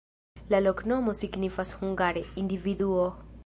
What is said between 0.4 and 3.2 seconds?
La loknomo signifas hungare: individuo.